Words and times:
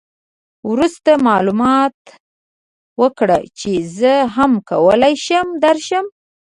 وروسته 0.71 1.11
معلومات 1.27 1.97
وکړه 3.01 3.37
چې 3.59 3.71
زه 3.97 4.13
هم 4.35 4.51
کولای 4.69 5.13
شم 5.25 5.47
درشم. 5.63 6.05